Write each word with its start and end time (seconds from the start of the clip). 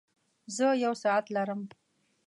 زۀ 0.55 0.67
يو 0.83 0.93
ساعت 1.03 1.25
لرم. 1.35 1.61